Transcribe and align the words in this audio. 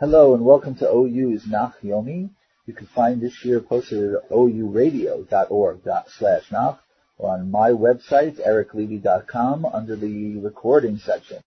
Hello 0.00 0.34
and 0.34 0.44
welcome 0.44 0.74
to 0.74 0.90
OU's 0.90 1.46
Nach 1.46 1.80
Yomi. 1.80 2.28
You 2.66 2.74
can 2.74 2.88
find 2.88 3.20
this 3.20 3.32
shiur 3.32 3.64
posted 3.64 4.14
at 4.14 4.28
ouradio.org 4.28 5.88
slash 6.08 6.50
Nach 6.50 6.80
or 7.16 7.30
on 7.30 7.48
my 7.48 7.70
website, 7.70 8.44
ericlevy.com, 8.44 9.64
under 9.64 9.94
the 9.94 10.38
recording 10.38 10.98
section. 10.98 11.38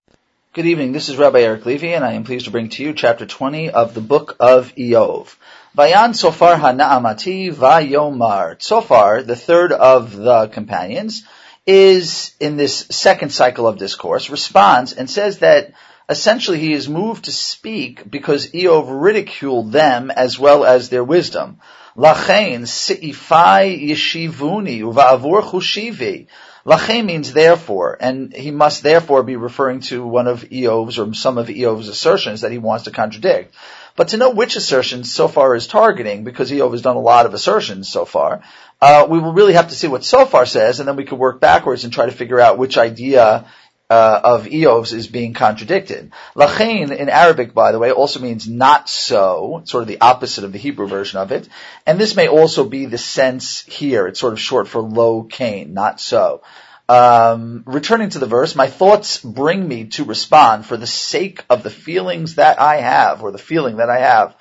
Good 0.53 0.65
evening. 0.65 0.93
This 0.93 1.09
is 1.09 1.17
Rabbi 1.17 1.41
Eric 1.41 1.65
Levy, 1.65 1.93
and 1.93 2.05
I 2.05 2.13
am 2.13 2.23
pleased 2.23 2.45
to 2.45 2.51
bring 2.51 2.69
to 2.69 2.83
you 2.83 2.93
chapter 2.93 3.25
20 3.25 3.71
of 3.71 3.93
the 3.93 3.99
book 3.99 4.37
of 4.39 4.73
Iyov. 4.75 5.35
Vayan 5.77 6.15
Sofar 6.15 6.55
Hana'amati 6.55 7.53
Vayomar. 7.53 8.61
Sofar, 8.61 9.23
the 9.23 9.35
third 9.35 9.73
of 9.73 10.15
the 10.15 10.47
companions, 10.47 11.25
is 11.65 12.33
in 12.39 12.55
this 12.55 12.87
second 12.91 13.33
cycle 13.33 13.67
of 13.67 13.77
discourse, 13.77 14.29
responds 14.29 14.93
and 14.93 15.09
says 15.09 15.39
that 15.39 15.73
essentially 16.09 16.59
he 16.59 16.73
is 16.73 16.87
moved 16.87 17.25
to 17.25 17.31
speak 17.31 18.09
because 18.09 18.51
Iyov 18.51 18.85
ridiculed 18.89 19.71
them 19.71 20.11
as 20.11 20.39
well 20.39 20.63
as 20.63 20.89
their 20.89 21.03
wisdom. 21.03 21.59
Lachain 21.97 22.61
si'ifai 22.61 23.89
yeshivuni 23.89 24.81
uva'avur 24.81 25.41
chushivi. 25.41 26.27
Lachain 26.65 27.05
means 27.05 27.31
therefore, 27.33 27.97
and 27.99 28.33
he 28.33 28.51
must 28.51 28.83
therefore 28.83 29.23
be 29.23 29.35
referring 29.35 29.79
to 29.79 30.05
one 30.05 30.27
of 30.27 30.43
Iyov's 30.43 30.99
or 30.99 31.13
some 31.13 31.37
of 31.37 31.47
Eov's 31.47 31.87
assertions 31.87 32.41
that 32.41 32.51
he 32.51 32.57
wants 32.57 32.83
to 32.85 32.91
contradict. 32.91 33.55
But 33.95 34.09
to 34.09 34.17
know 34.17 34.29
which 34.29 34.55
assertion 34.55 35.01
Tzofar 35.01 35.57
is 35.57 35.65
targeting, 35.65 36.23
because 36.23 36.51
Eov 36.51 36.71
has 36.71 36.83
done 36.83 36.97
a 36.97 37.01
lot 37.01 37.25
of 37.25 37.33
assertions 37.33 37.89
so 37.89 38.05
far, 38.05 38.43
uh, 38.79 39.07
we 39.09 39.17
will 39.17 39.33
really 39.33 39.53
have 39.53 39.69
to 39.69 39.75
see 39.75 39.87
what 39.87 40.01
Tzofar 40.01 40.47
says, 40.47 40.79
and 40.79 40.87
then 40.87 40.97
we 40.97 41.05
can 41.05 41.17
work 41.17 41.39
backwards 41.39 41.83
and 41.83 41.91
try 41.91 42.05
to 42.05 42.11
figure 42.11 42.39
out 42.39 42.59
which 42.59 42.77
idea 42.77 43.45
uh, 43.89 44.19
of 44.23 44.45
Iyov's 44.45 44.91
is 44.91 45.07
being 45.07 45.33
contradicted. 45.33 46.11
Lachain 46.35 46.91
in 46.91 47.09
Arabic, 47.09 47.53
by 47.53 47.71
the 47.71 47.79
way, 47.79 47.91
also 47.91 48.19
means 48.19 48.47
not 48.47 48.89
so, 48.89 49.61
sort 49.65 49.81
of 49.81 49.87
the 49.87 50.01
opposite 50.01 50.43
of 50.43 50.51
the 50.51 50.59
Hebrew 50.59 50.87
version 50.87 51.19
of 51.19 51.31
it. 51.31 51.47
And 51.85 51.97
this 51.97 52.15
may 52.15 52.27
also 52.27 52.65
be 52.65 52.85
the 52.85 52.97
sense 52.97 53.61
here. 53.61 54.07
It's 54.07 54.19
sort 54.19 54.33
of 54.33 54.39
short 54.39 54.67
for 54.67 54.81
low 54.81 55.23
cane, 55.23 55.73
not 55.73 56.01
so. 56.01 56.41
Um, 56.89 57.63
returning 57.65 58.09
to 58.09 58.19
the 58.19 58.27
verse, 58.27 58.55
my 58.55 58.67
thoughts 58.67 59.19
bring 59.21 59.65
me 59.67 59.85
to 59.87 60.03
respond 60.03 60.65
for 60.65 60.77
the 60.77 60.87
sake 60.87 61.43
of 61.49 61.63
the 61.63 61.69
feelings 61.69 62.35
that 62.35 62.59
I 62.59 62.77
have, 62.77 63.23
or 63.23 63.31
the 63.31 63.37
feeling 63.37 63.77
that 63.77 63.89
I 63.89 63.99
have. 63.99 64.35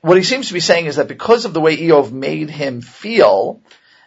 What 0.00 0.16
he 0.16 0.22
seems 0.22 0.48
to 0.48 0.54
be 0.54 0.60
saying 0.60 0.86
is 0.86 0.96
that 0.96 1.08
because 1.08 1.44
of 1.44 1.52
the 1.52 1.60
way 1.60 1.76
Eov 1.76 2.12
made 2.12 2.48
him 2.48 2.80
feel, 2.80 3.60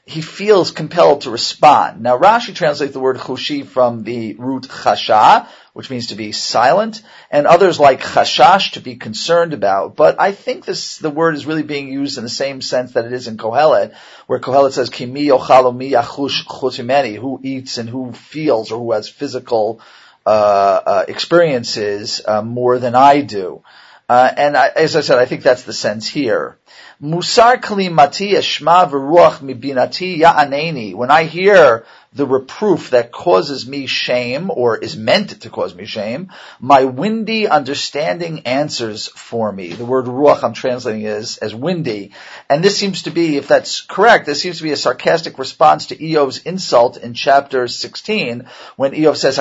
he 0.09 0.21
feels 0.21 0.71
compelled 0.71 1.21
to 1.21 1.29
respond. 1.29 2.01
Now 2.01 2.17
Rashi 2.17 2.55
translates 2.55 2.93
the 2.93 2.99
word 2.99 3.17
chushi 3.17 3.63
from 3.63 4.03
the 4.03 4.33
root 4.39 4.63
chasha, 4.63 5.47
which 5.73 5.91
means 5.91 6.07
to 6.07 6.15
be 6.15 6.31
silent, 6.31 7.03
and 7.29 7.45
others 7.45 7.79
like 7.79 8.01
chashash 8.01 8.71
to 8.71 8.79
be 8.79 8.95
concerned 8.95 9.53
about. 9.53 9.95
But 9.95 10.19
I 10.19 10.31
think 10.31 10.65
this 10.65 10.97
the 10.97 11.11
word 11.11 11.35
is 11.35 11.45
really 11.45 11.61
being 11.61 11.89
used 11.89 12.17
in 12.17 12.23
the 12.23 12.29
same 12.29 12.59
sense 12.59 12.93
that 12.93 13.05
it 13.05 13.13
is 13.13 13.27
in 13.27 13.37
Kohelet, 13.37 13.93
where 14.25 14.39
Kohelet 14.39 14.71
says 14.71 14.89
kimi 14.89 15.27
ochalo 15.27 15.75
mi 15.75 15.91
yachush 15.91 16.43
chutimeni, 16.43 17.15
who 17.15 17.39
eats 17.43 17.77
and 17.77 17.87
who 17.87 18.11
feels 18.11 18.71
or 18.71 18.79
who 18.79 18.91
has 18.93 19.07
physical 19.07 19.79
uh, 20.25 20.29
uh, 20.29 21.05
experiences 21.07 22.19
uh, 22.27 22.41
more 22.41 22.79
than 22.79 22.95
I 22.95 23.21
do. 23.21 23.61
Uh, 24.09 24.33
and 24.35 24.57
I, 24.57 24.69
as 24.69 24.95
I 24.95 25.01
said, 25.01 25.19
I 25.19 25.25
think 25.25 25.43
that's 25.43 25.63
the 25.63 25.73
sense 25.73 26.07
here. 26.07 26.57
Musar 26.99 27.61
eshma 27.61 28.89
v'ruach 28.89 29.39
mibinati 29.39 30.17
ya'aneni. 30.17 30.95
When 30.95 31.11
I 31.11 31.25
hear 31.25 31.85
the 32.11 32.25
reproof 32.25 32.89
that 32.89 33.11
causes 33.11 33.67
me 33.67 33.85
shame, 33.85 34.49
or 34.49 34.77
is 34.77 34.97
meant 34.97 35.41
to 35.41 35.49
cause 35.51 35.75
me 35.75 35.85
shame, 35.85 36.31
my 36.59 36.85
windy 36.85 37.47
understanding 37.47 38.47
answers 38.47 39.07
for 39.09 39.51
me. 39.51 39.73
The 39.73 39.85
word 39.85 40.05
ruach 40.05 40.43
I'm 40.43 40.53
translating 40.53 41.05
as, 41.05 41.37
as 41.37 41.53
windy. 41.53 42.11
And 42.49 42.63
this 42.63 42.77
seems 42.77 43.03
to 43.03 43.11
be, 43.11 43.37
if 43.37 43.47
that's 43.47 43.81
correct, 43.81 44.25
this 44.25 44.41
seems 44.41 44.57
to 44.57 44.63
be 44.63 44.71
a 44.71 44.77
sarcastic 44.77 45.37
response 45.37 45.85
to 45.87 45.95
Iyov's 45.95 46.39
insult 46.39 46.97
in 46.97 47.13
chapter 47.13 47.67
16, 47.67 48.47
when 48.75 48.93
Eov 48.93 49.17
says, 49.17 49.37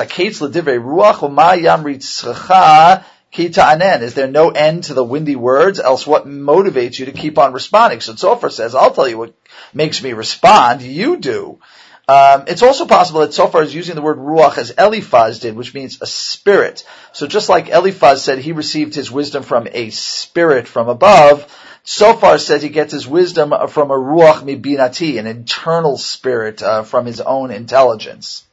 Kita 3.31 3.63
anen. 3.73 4.01
Is 4.01 4.15
there 4.15 4.27
no 4.27 4.49
end 4.49 4.85
to 4.85 4.93
the 4.93 5.03
windy 5.03 5.35
words? 5.35 5.79
Else 5.79 6.07
what 6.07 6.27
motivates 6.27 6.97
you 6.97 7.05
to 7.05 7.11
keep 7.11 7.37
on 7.37 7.53
responding? 7.53 8.01
So 8.01 8.13
Tzofar 8.13 8.51
says, 8.51 8.73
I'll 8.73 8.91
tell 8.91 9.07
you 9.07 9.17
what 9.17 9.35
makes 9.73 10.01
me 10.01 10.13
respond. 10.13 10.81
You 10.81 11.17
do. 11.17 11.59
Um, 12.07 12.45
it's 12.47 12.63
also 12.63 12.87
possible 12.87 13.19
that 13.19 13.29
Tzofar 13.29 13.61
is 13.61 13.75
using 13.75 13.93
the 13.93 14.01
word 14.01 14.17
ruach 14.17 14.57
as 14.57 14.71
Eliphaz 14.71 15.39
did, 15.39 15.55
which 15.55 15.75
means 15.75 16.01
a 16.01 16.07
spirit. 16.07 16.83
So 17.13 17.27
just 17.27 17.49
like 17.49 17.69
Eliphaz 17.69 18.23
said 18.23 18.39
he 18.39 18.51
received 18.51 18.95
his 18.95 19.11
wisdom 19.11 19.43
from 19.43 19.67
a 19.71 19.91
spirit 19.91 20.67
from 20.67 20.89
above, 20.89 21.45
Tzofar 21.85 22.39
says 22.39 22.63
he 22.63 22.69
gets 22.69 22.91
his 22.91 23.07
wisdom 23.07 23.53
from 23.67 23.91
a 23.91 23.95
ruach 23.95 24.41
mibinati, 24.41 25.19
an 25.19 25.27
internal 25.27 25.99
spirit 25.99 26.63
uh, 26.63 26.81
from 26.81 27.05
his 27.05 27.21
own 27.21 27.51
intelligence. 27.51 28.43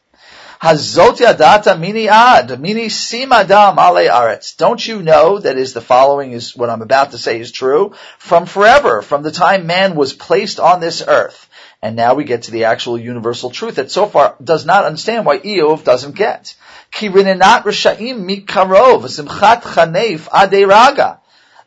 Hazot 0.60 1.18
yadata 1.18 1.78
mini 1.78 2.08
ad, 2.08 2.58
mini 2.58 2.86
simadam 2.86 3.76
ale 3.76 4.08
aretz. 4.08 4.56
Don't 4.56 4.86
you 4.86 5.02
know 5.02 5.38
that 5.38 5.58
is 5.58 5.74
the 5.74 5.82
following 5.82 6.32
is 6.32 6.56
what 6.56 6.70
I'm 6.70 6.80
about 6.80 7.10
to 7.10 7.18
say 7.18 7.38
is 7.38 7.52
true? 7.52 7.94
From 8.18 8.46
forever, 8.46 9.02
from 9.02 9.22
the 9.22 9.30
time 9.30 9.66
man 9.66 9.94
was 9.94 10.14
placed 10.14 10.58
on 10.58 10.80
this 10.80 11.02
earth. 11.06 11.48
And 11.82 11.94
now 11.94 12.14
we 12.14 12.24
get 12.24 12.44
to 12.44 12.52
the 12.52 12.64
actual 12.64 12.96
universal 12.96 13.50
truth 13.50 13.74
that 13.74 13.88
Tzofar 13.88 14.42
does 14.42 14.64
not 14.64 14.86
understand 14.86 15.26
why 15.26 15.38
Iyov 15.38 15.84
doesn't 15.84 16.16
get. 16.16 16.54
Ki 16.90 17.10
rinenat 17.10 17.64
risha'im 17.64 18.24
mikarov, 18.26 19.02
simchat 19.04 19.62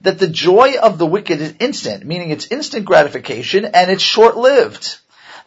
that 0.02 0.18
the 0.18 0.28
joy 0.28 0.76
of 0.82 0.98
the 0.98 1.06
wicked 1.06 1.40
is 1.42 1.54
instant, 1.60 2.06
meaning 2.06 2.32
it's 2.32 2.48
instant 2.48 2.86
gratification 2.86 3.66
and 3.66 3.92
it's 3.92 4.02
short-lived 4.02 4.98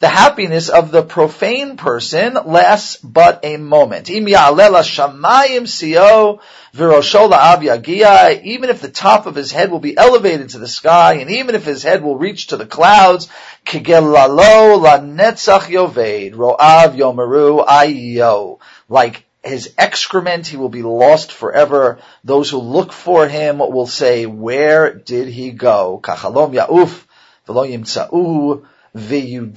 the 0.02 0.08
happiness 0.08 0.68
of 0.68 0.90
the 0.90 1.04
profane 1.04 1.76
person 1.76 2.34
lasts 2.34 2.96
but 2.96 3.38
a 3.44 3.56
moment. 3.56 4.10
Even 4.10 4.32
if 4.32 4.50
the 8.80 8.90
top 8.92 9.26
of 9.26 9.36
his 9.36 9.52
head 9.52 9.70
will 9.70 9.78
be 9.78 9.96
elevated 9.96 10.48
to 10.48 10.58
the 10.58 10.66
sky, 10.66 11.12
and 11.14 11.30
even 11.30 11.54
if 11.54 11.64
his 11.64 11.84
head 11.84 12.02
will 12.02 12.16
reach 12.16 12.48
to 12.48 12.56
the 12.56 12.66
clouds, 12.66 13.28
like 18.88 19.24
his 19.44 19.74
excrement, 19.78 20.46
he 20.48 20.56
will 20.56 20.68
be 20.68 20.82
lost 20.82 21.30
forever. 21.30 21.98
Those 22.24 22.50
who 22.50 22.58
look 22.58 22.92
for 22.92 23.28
him 23.28 23.58
will 23.58 23.86
say, 23.86 24.26
where 24.26 24.92
did 24.92 25.28
he 25.28 25.52
go? 25.52 26.02
He 28.94 29.38
will 29.38 29.52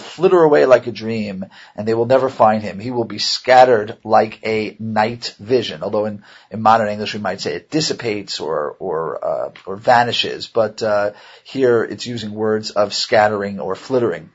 flitter 0.00 0.42
away 0.42 0.66
like 0.66 0.88
a 0.88 0.92
dream, 0.92 1.46
and 1.76 1.86
they 1.86 1.94
will 1.94 2.06
never 2.06 2.28
find 2.28 2.64
him. 2.64 2.80
He 2.80 2.90
will 2.90 3.04
be 3.04 3.18
scattered 3.18 3.96
like 4.02 4.40
a 4.44 4.74
night 4.80 5.36
vision. 5.38 5.84
Although 5.84 6.06
in, 6.06 6.24
in 6.50 6.60
modern 6.60 6.88
English 6.88 7.14
we 7.14 7.20
might 7.20 7.40
say 7.40 7.54
it 7.54 7.70
dissipates 7.70 8.40
or 8.40 8.74
or 8.80 9.24
uh, 9.24 9.50
or 9.66 9.76
vanishes, 9.76 10.48
but 10.48 10.82
uh, 10.82 11.12
here 11.44 11.84
it's 11.84 12.06
using 12.06 12.32
words 12.32 12.72
of 12.72 12.92
scattering 12.92 13.60
or 13.60 13.76
flittering. 13.76 14.30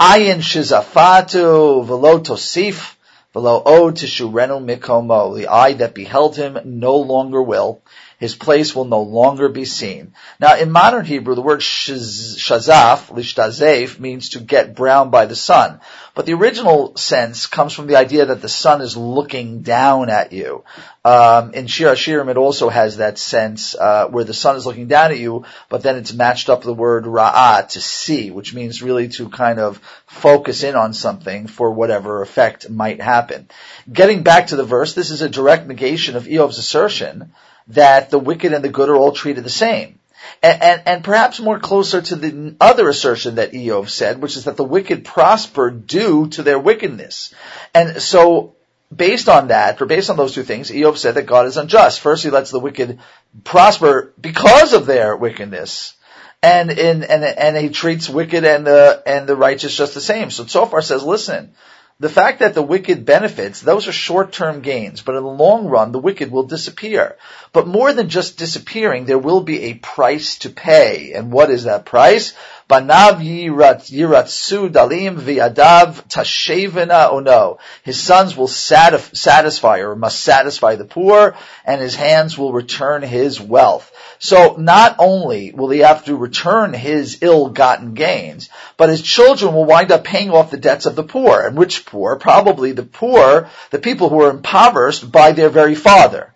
Ayin 0.00 0.38
shizafatu 0.38 1.84
velo 1.86 2.20
tosif 2.20 2.94
velo 3.34 3.62
o 3.66 3.90
tishurenu 3.92 4.64
mikomo. 4.64 5.36
The 5.36 5.48
eye 5.48 5.74
that 5.74 5.92
beheld 5.92 6.36
him 6.36 6.58
no 6.64 6.96
longer 6.96 7.42
will 7.42 7.82
his 8.18 8.34
place 8.34 8.74
will 8.74 8.86
no 8.86 9.02
longer 9.02 9.48
be 9.48 9.64
seen. 9.64 10.14
Now, 10.40 10.56
in 10.56 10.70
modern 10.70 11.04
Hebrew, 11.04 11.34
the 11.34 11.42
word 11.42 11.60
shazaf, 11.60 13.10
lishtazef, 13.10 14.00
means 14.00 14.30
to 14.30 14.40
get 14.40 14.74
brown 14.74 15.10
by 15.10 15.26
the 15.26 15.36
sun. 15.36 15.80
But 16.14 16.24
the 16.24 16.32
original 16.32 16.96
sense 16.96 17.46
comes 17.46 17.74
from 17.74 17.88
the 17.88 17.96
idea 17.96 18.24
that 18.26 18.40
the 18.40 18.48
sun 18.48 18.80
is 18.80 18.96
looking 18.96 19.60
down 19.60 20.08
at 20.08 20.32
you. 20.32 20.64
Um, 21.04 21.52
in 21.52 21.66
Shir 21.66 21.92
Hashirim, 21.92 22.30
it 22.30 22.38
also 22.38 22.70
has 22.70 22.96
that 22.96 23.18
sense 23.18 23.74
uh, 23.74 24.08
where 24.08 24.24
the 24.24 24.32
sun 24.32 24.56
is 24.56 24.64
looking 24.64 24.88
down 24.88 25.10
at 25.10 25.18
you, 25.18 25.44
but 25.68 25.82
then 25.82 25.96
it's 25.96 26.14
matched 26.14 26.48
up 26.48 26.60
with 26.60 26.66
the 26.66 26.74
word 26.74 27.04
ra'ah, 27.04 27.68
to 27.68 27.80
see, 27.82 28.30
which 28.30 28.54
means 28.54 28.82
really 28.82 29.08
to 29.08 29.28
kind 29.28 29.58
of 29.58 29.78
focus 30.06 30.62
in 30.62 30.74
on 30.74 30.94
something 30.94 31.48
for 31.48 31.70
whatever 31.70 32.22
effect 32.22 32.70
might 32.70 33.02
happen. 33.02 33.48
Getting 33.92 34.22
back 34.22 34.48
to 34.48 34.56
the 34.56 34.64
verse, 34.64 34.94
this 34.94 35.10
is 35.10 35.20
a 35.20 35.28
direct 35.28 35.66
negation 35.66 36.16
of 36.16 36.24
Iyov's 36.24 36.56
assertion 36.56 37.32
that 37.68 38.10
the 38.10 38.18
wicked 38.18 38.52
and 38.52 38.64
the 38.64 38.68
good 38.68 38.88
are 38.88 38.96
all 38.96 39.12
treated 39.12 39.44
the 39.44 39.50
same. 39.50 39.98
And, 40.42 40.62
and, 40.62 40.82
and, 40.86 41.04
perhaps 41.04 41.40
more 41.40 41.58
closer 41.58 42.02
to 42.02 42.16
the 42.16 42.56
other 42.60 42.88
assertion 42.88 43.36
that 43.36 43.52
Iyov 43.52 43.88
said, 43.88 44.20
which 44.20 44.36
is 44.36 44.44
that 44.44 44.56
the 44.56 44.64
wicked 44.64 45.04
prosper 45.04 45.70
due 45.70 46.28
to 46.28 46.42
their 46.42 46.58
wickedness. 46.58 47.34
And 47.74 48.02
so, 48.02 48.54
based 48.94 49.28
on 49.28 49.48
that, 49.48 49.80
or 49.80 49.86
based 49.86 50.10
on 50.10 50.16
those 50.16 50.34
two 50.34 50.42
things, 50.42 50.70
Iyov 50.70 50.96
said 50.96 51.14
that 51.14 51.26
God 51.26 51.46
is 51.46 51.56
unjust. 51.56 52.00
First, 52.00 52.24
he 52.24 52.30
lets 52.30 52.50
the 52.50 52.60
wicked 52.60 52.98
prosper 53.44 54.12
because 54.20 54.72
of 54.72 54.86
their 54.86 55.16
wickedness. 55.16 55.94
And 56.42 56.70
in, 56.70 57.02
and, 57.02 57.24
and 57.24 57.56
he 57.56 57.70
treats 57.70 58.08
wicked 58.08 58.44
and 58.44 58.66
the, 58.66 59.02
and 59.06 59.26
the 59.26 59.36
righteous 59.36 59.76
just 59.76 59.94
the 59.94 60.00
same. 60.00 60.30
So 60.30 60.44
Tzofar 60.44 60.82
says, 60.82 61.02
listen, 61.02 61.54
the 61.98 62.08
fact 62.10 62.40
that 62.40 62.54
the 62.54 62.62
wicked 62.62 63.06
benefits, 63.06 63.60
those 63.60 63.88
are 63.88 63.92
short-term 63.92 64.60
gains, 64.60 65.00
but 65.00 65.14
in 65.14 65.22
the 65.22 65.30
long 65.30 65.66
run, 65.66 65.92
the 65.92 65.98
wicked 65.98 66.30
will 66.30 66.42
disappear. 66.42 67.16
But 67.52 67.66
more 67.66 67.92
than 67.92 68.10
just 68.10 68.36
disappearing, 68.36 69.06
there 69.06 69.18
will 69.18 69.40
be 69.40 69.64
a 69.64 69.74
price 69.74 70.38
to 70.38 70.50
pay. 70.50 71.14
And 71.14 71.32
what 71.32 71.50
is 71.50 71.64
that 71.64 71.86
price? 71.86 72.34
Banav 72.68 73.20
yiratsu 73.22 74.68
dalim 74.72 75.20
viadav 75.20 76.02
tashevena 76.08 77.12
ono. 77.12 77.58
His 77.84 78.00
sons 78.00 78.36
will 78.36 78.48
satisfy 78.48 79.78
or 79.78 79.94
must 79.94 80.20
satisfy 80.20 80.74
the 80.74 80.84
poor, 80.84 81.36
and 81.64 81.80
his 81.80 81.94
hands 81.94 82.36
will 82.36 82.52
return 82.52 83.02
his 83.02 83.40
wealth. 83.40 83.92
So 84.18 84.56
not 84.58 84.96
only 84.98 85.52
will 85.52 85.70
he 85.70 85.80
have 85.80 86.06
to 86.06 86.16
return 86.16 86.72
his 86.72 87.18
ill-gotten 87.20 87.94
gains, 87.94 88.48
but 88.76 88.88
his 88.88 89.02
children 89.02 89.54
will 89.54 89.64
wind 89.64 89.92
up 89.92 90.02
paying 90.02 90.30
off 90.30 90.50
the 90.50 90.56
debts 90.56 90.86
of 90.86 90.96
the 90.96 91.04
poor. 91.04 91.46
And 91.46 91.56
which 91.56 91.86
poor? 91.86 92.16
Probably 92.16 92.72
the 92.72 92.82
poor, 92.82 93.48
the 93.70 93.78
people 93.78 94.08
who 94.08 94.22
are 94.22 94.30
impoverished 94.30 95.12
by 95.12 95.30
their 95.32 95.50
very 95.50 95.76
father. 95.76 96.32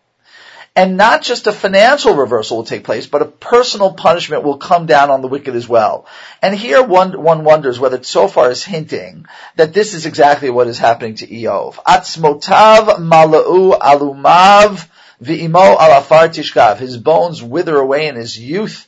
And 0.76 0.96
not 0.96 1.22
just 1.22 1.46
a 1.46 1.52
financial 1.52 2.14
reversal 2.14 2.58
will 2.58 2.64
take 2.64 2.84
place, 2.84 3.06
but 3.06 3.22
a 3.22 3.26
personal 3.26 3.92
punishment 3.92 4.44
will 4.44 4.58
come 4.58 4.86
down 4.86 5.10
on 5.10 5.20
the 5.20 5.28
wicked 5.28 5.54
as 5.56 5.68
well. 5.68 6.06
And 6.40 6.54
here 6.54 6.82
one, 6.82 7.20
one 7.20 7.44
wonders 7.44 7.80
whether 7.80 8.02
Zophar 8.02 8.50
is 8.50 8.64
hinting 8.64 9.26
that 9.56 9.74
this 9.74 9.94
is 9.94 10.06
exactly 10.06 10.48
what 10.48 10.68
is 10.68 10.78
happening 10.78 11.16
to 11.16 11.26
Iyov. 11.26 11.74
Atzmotav 11.74 12.98
mala'u 12.98 13.78
alumav 13.78 14.88
V'imo 15.22 15.76
alafar 15.76 16.28
tishkav. 16.28 16.78
His 16.78 16.96
bones 16.96 17.42
wither 17.42 17.76
away 17.76 18.06
in 18.06 18.16
his 18.16 18.38
youth, 18.38 18.86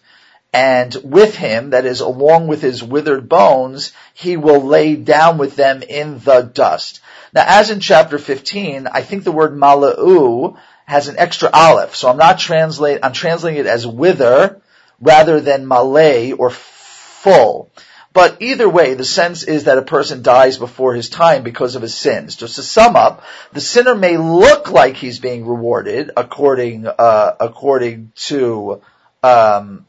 and 0.53 0.95
with 1.05 1.37
him, 1.37 1.71
that 1.71 1.85
is, 1.85 2.01
along 2.01 2.47
with 2.47 2.63
his 2.63 2.83
withered 2.83 3.29
bones, 3.29 3.93
he 4.15 4.37
will 4.37 4.63
lay 4.63 4.97
down 4.97 5.37
with 5.37 5.57
them 5.57 5.83
in 5.83 6.19
the 6.21 6.41
dust. 6.41 7.01
Now, 7.35 7.45
as 7.47 7.71
in 7.71 7.81
chapter 7.81 8.19
15, 8.19 8.87
I 8.87 9.03
think 9.03 9.25
the 9.25 9.33
word 9.33 9.55
mala'u 9.55 10.57
has 10.93 11.09
an 11.09 11.17
extra 11.19 11.49
aleph, 11.51 11.97
so 11.97 12.11
I'm 12.11 12.19
not 12.19 12.39
translate, 12.39 13.01
I'm 13.03 13.15
translating 13.15 13.61
it 13.61 13.67
as 13.67 13.87
wither 13.87 14.61
rather 15.01 15.41
than 15.41 15.67
malay 15.67 16.33
or 16.33 16.51
full. 16.51 17.71
But 18.13 18.43
either 18.43 18.69
way, 18.69 18.93
the 18.93 19.05
sense 19.05 19.43
is 19.43 19.65
that 19.65 19.79
a 19.79 19.83
person 19.97 20.23
dies 20.23 20.59
before 20.59 20.95
his 20.95 21.09
time 21.09 21.45
because 21.45 21.77
of 21.77 21.83
his 21.83 21.95
sins. 21.95 22.37
Just 22.37 22.57
to 22.57 22.63
sum 22.63 22.95
up, 22.95 23.25
the 23.55 23.61
sinner 23.63 23.95
may 23.95 24.19
look 24.19 24.71
like 24.71 24.97
he's 24.97 25.19
being 25.19 25.47
rewarded 25.47 26.11
according 26.15 26.87
uh, 26.87 27.37
according 27.41 28.13
to 28.29 28.83
um, 29.23 29.87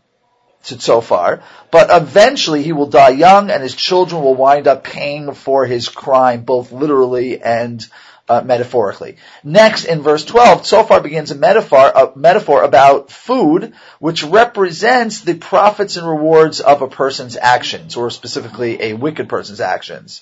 to 0.63 0.79
Zophar, 0.79 1.43
but 1.69 1.89
eventually 1.91 2.63
he 2.63 2.71
will 2.71 2.87
die 2.87 3.09
young, 3.09 3.51
and 3.51 3.61
his 3.61 3.75
children 3.75 4.21
will 4.21 4.35
wind 4.35 4.69
up 4.69 4.85
paying 4.85 5.33
for 5.33 5.65
his 5.65 5.89
crime, 5.89 6.45
both 6.45 6.71
literally 6.71 7.41
and 7.41 7.85
uh, 8.29 8.41
metaphorically. 8.41 9.17
Next, 9.43 9.85
in 9.85 10.01
verse 10.01 10.23
12, 10.25 10.65
Zophar 10.65 11.01
begins 11.01 11.31
a 11.31 11.35
metaphor, 11.35 11.91
a 11.93 12.11
metaphor 12.15 12.63
about 12.63 13.11
food, 13.11 13.73
which 13.99 14.23
represents 14.23 15.21
the 15.21 15.35
profits 15.35 15.97
and 15.97 16.07
rewards 16.07 16.61
of 16.61 16.81
a 16.81 16.87
person's 16.87 17.35
actions, 17.35 17.95
or 17.95 18.09
specifically 18.09 18.81
a 18.81 18.93
wicked 18.93 19.27
person's 19.29 19.59
actions. 19.61 20.21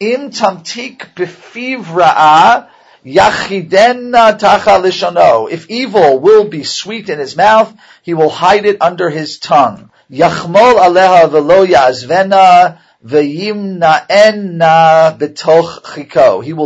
Im 0.00 0.30
tamtik 0.30 1.14
lishano. 4.82 5.50
If 5.50 5.70
evil 5.70 6.18
will 6.18 6.44
be 6.48 6.64
sweet 6.64 7.08
in 7.08 7.18
his 7.18 7.36
mouth, 7.36 7.72
he 8.02 8.14
will 8.14 8.30
hide 8.30 8.66
it 8.66 8.80
under 8.80 9.10
his 9.10 9.38
tongue. 9.38 9.90
Yachmol 10.10 10.74
aleha 10.78 11.30
velo 11.30 11.64
yazvena 11.64 12.78
He 13.04 13.52
will 13.52 13.86